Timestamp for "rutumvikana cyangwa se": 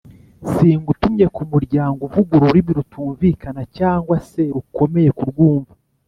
2.77-4.41